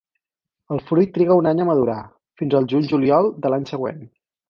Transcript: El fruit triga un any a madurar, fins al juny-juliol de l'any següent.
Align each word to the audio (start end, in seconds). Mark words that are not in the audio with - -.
El 0.75 0.81
fruit 0.91 1.11
triga 1.17 1.37
un 1.43 1.51
any 1.51 1.63
a 1.65 1.69
madurar, 1.69 1.99
fins 2.43 2.59
al 2.63 2.69
juny-juliol 2.75 3.33
de 3.47 3.57
l'any 3.57 3.73
següent. 3.77 4.07